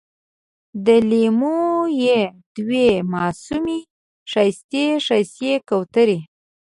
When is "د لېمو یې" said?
0.85-2.21